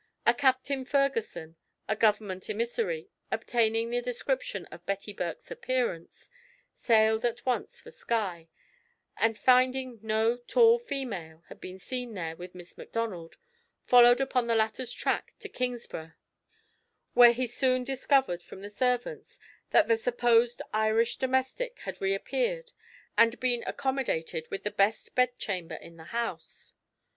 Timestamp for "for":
7.79-7.91